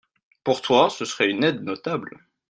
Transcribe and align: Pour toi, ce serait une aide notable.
Pour 0.43 0.63
toi, 0.63 0.89
ce 0.89 1.05
serait 1.05 1.29
une 1.29 1.43
aide 1.43 1.61
notable. 1.61 2.17